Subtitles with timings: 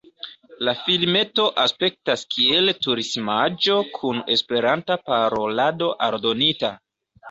[0.69, 6.79] La filmeto aspektas kiel turismaĵo kun esperanta parolado aldonita.